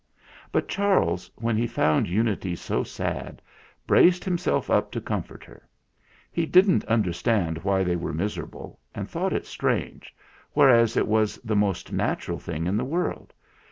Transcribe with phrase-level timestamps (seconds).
[0.51, 3.39] But Charles, when he found Unity so sad,
[3.85, 5.69] braced himself up to comfort her.
[6.31, 10.11] He didn't understand why they were miserable, and thought it strange,
[10.53, 13.31] whereas it was the most natural thing in the world.